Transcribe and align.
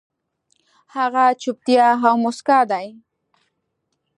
هغه 0.95 1.23
چوپتيا 1.41 1.87
او 2.07 2.15
موسکا 2.23 2.59
دي 2.71 2.87